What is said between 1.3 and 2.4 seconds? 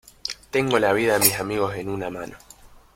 amigos en una mano